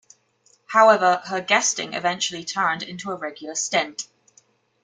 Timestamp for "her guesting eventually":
1.25-2.43